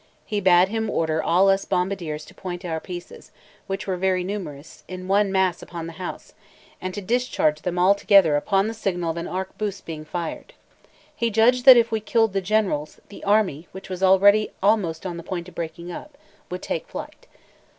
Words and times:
He 0.25 0.41
bade 0.41 0.69
him 0.69 0.89
order 0.89 1.21
all 1.21 1.47
us 1.47 1.63
bombardiers 1.63 2.25
to 2.25 2.33
point 2.33 2.65
our 2.65 2.79
pieces, 2.79 3.29
which 3.67 3.85
were 3.85 3.97
very 3.97 4.23
numerous, 4.23 4.83
in 4.87 5.07
one 5.07 5.31
mass 5.31 5.61
upon 5.61 5.85
the 5.85 5.93
house, 6.01 6.33
and 6.81 6.91
to 6.95 7.01
discharge 7.03 7.61
them 7.61 7.77
all 7.77 7.93
together 7.93 8.35
upon 8.35 8.67
the 8.67 8.73
signal 8.73 9.11
of 9.11 9.17
an 9.17 9.27
arquebuse 9.27 9.79
being 9.81 10.03
fired. 10.03 10.53
He 11.15 11.29
judged 11.29 11.65
that 11.65 11.77
if 11.77 11.91
we 11.91 11.99
killed 11.99 12.33
the 12.33 12.41
generals, 12.41 12.99
the 13.09 13.23
army, 13.25 13.67
which 13.73 13.89
was 13.91 14.01
already 14.01 14.49
almost 14.63 15.05
on 15.05 15.17
the 15.17 15.23
point 15.23 15.47
of 15.47 15.53
breaking 15.53 15.91
up, 15.91 16.17
would 16.49 16.63
take 16.63 16.87
flight. 16.87 17.27